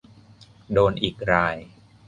[0.73, 1.55] โดนอีกราย!